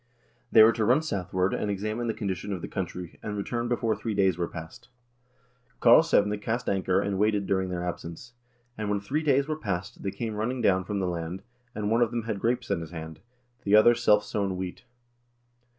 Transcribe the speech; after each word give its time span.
They 0.51 0.63
were 0.63 0.71
to 0.71 0.83
run 0.83 1.03
southward, 1.03 1.53
and 1.53 1.69
examine 1.69 2.07
the 2.07 2.15
condition 2.15 2.51
of 2.51 2.63
the 2.63 2.67
country, 2.67 3.19
and 3.21 3.37
return 3.37 3.67
before 3.67 3.95
three 3.95 4.15
days 4.15 4.35
were 4.35 4.47
past. 4.47 4.87
Karlsevne 5.79 6.39
cast 6.41 6.67
anchor 6.67 6.99
and 6.99 7.19
waited 7.19 7.45
during 7.45 7.69
their 7.69 7.83
absence;" 7.85 8.33
and 8.79 8.89
when 8.89 8.99
three 8.99 9.21
days 9.21 9.47
were 9.47 9.59
past, 9.59 10.01
they 10.01 10.09
came 10.09 10.33
running 10.33 10.59
down 10.59 10.85
from 10.85 10.97
the 10.97 11.07
land, 11.07 11.43
and 11.75 11.91
one 11.91 12.01
of 12.01 12.09
them 12.09 12.23
had 12.23 12.39
grapes 12.39 12.71
in 12.71 12.81
his 12.81 12.89
hand, 12.89 13.19
the 13.63 13.75
other 13.75 13.93
self 13.93 14.23
sown 14.25 14.57
wheat. 14.57 14.85